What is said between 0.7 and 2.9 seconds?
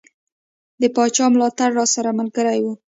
د پاچا ملاتړ راسره ملګری وو.